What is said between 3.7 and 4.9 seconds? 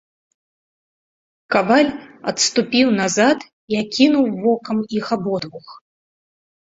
і акінуў вокам